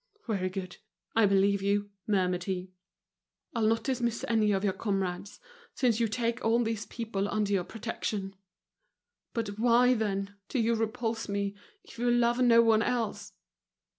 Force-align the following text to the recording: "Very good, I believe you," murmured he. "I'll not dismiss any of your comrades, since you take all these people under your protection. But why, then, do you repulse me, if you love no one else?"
"Very 0.27 0.49
good, 0.49 0.77
I 1.15 1.27
believe 1.27 1.61
you," 1.61 1.91
murmured 2.07 2.45
he. 2.45 2.71
"I'll 3.53 3.67
not 3.67 3.83
dismiss 3.83 4.25
any 4.27 4.51
of 4.51 4.63
your 4.63 4.73
comrades, 4.73 5.39
since 5.75 5.99
you 5.99 6.07
take 6.07 6.43
all 6.43 6.63
these 6.63 6.87
people 6.87 7.29
under 7.29 7.53
your 7.53 7.63
protection. 7.63 8.35
But 9.35 9.59
why, 9.59 9.93
then, 9.93 10.33
do 10.49 10.57
you 10.57 10.73
repulse 10.73 11.29
me, 11.29 11.55
if 11.83 11.99
you 11.99 12.09
love 12.09 12.39
no 12.41 12.63
one 12.63 12.81
else?" 12.81 13.33